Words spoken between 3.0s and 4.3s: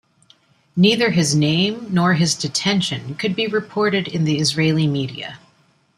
could be reported in